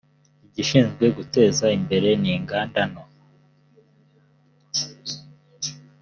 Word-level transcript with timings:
igishinzwe 0.47 1.05
guteza 1.17 1.65
imbere 1.77 2.07
inganda 2.35 2.81
nto 2.89 3.03